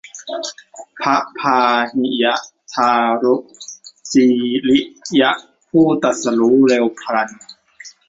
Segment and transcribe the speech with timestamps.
[0.99, 1.61] พระพา
[1.93, 2.25] หิย
[2.73, 2.91] ทา
[3.23, 3.35] รุ
[4.13, 4.27] จี
[4.67, 4.79] ริ
[5.21, 5.31] ยะ
[5.69, 7.29] ผู้ตรัสรู้เร็วพลัน